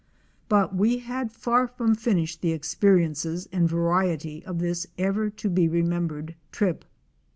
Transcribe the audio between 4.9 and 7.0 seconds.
ever to be remembered trip.